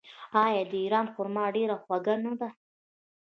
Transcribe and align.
آیا 0.43 0.63
د 0.71 0.73
ایران 0.83 1.05
خرما 1.13 1.45
ډیره 1.55 1.75
خوږه 1.83 2.15
نه 2.25 2.33
ده؟ 2.39 2.49